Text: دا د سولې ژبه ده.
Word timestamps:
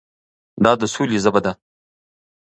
دا 0.63 0.71
د 0.79 0.83
سولې 0.93 1.17
ژبه 1.23 1.39
ده. 1.45 1.53